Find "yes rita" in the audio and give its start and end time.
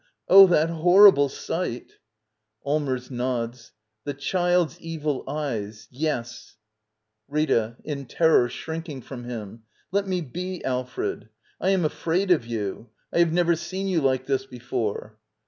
6.07-7.77